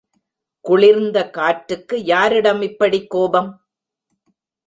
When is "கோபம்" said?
3.09-3.51